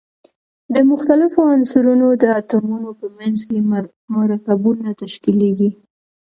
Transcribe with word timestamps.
د 0.73 0.75
مختلفو 0.91 1.39
عنصرونو 1.55 2.07
د 2.23 2.23
اتومونو 2.39 2.89
په 2.99 3.07
منځ 3.17 3.37
کې 3.49 3.57
مرکبونه 4.21 4.89
تشکیلیږي. 5.01 5.69